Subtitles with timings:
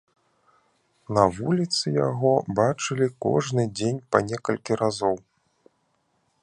[1.17, 5.15] На вуліцы яго бачылі кожны дзень па некалькі разоў.